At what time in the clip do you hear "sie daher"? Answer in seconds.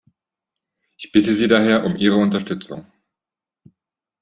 1.35-1.83